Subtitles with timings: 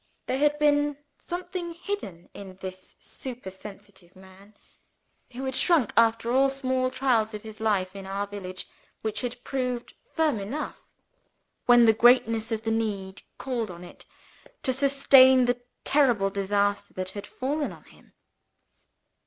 [0.25, 4.55] There had been something hidden in this supersensitive man,
[5.31, 8.67] who had shrunk under all the small trials of his life in our village,
[9.03, 10.81] which had proved firm enough,
[11.67, 14.07] when the greatness of the need called on it,
[14.63, 18.13] to sustain the terrible disaster that had fallen on him.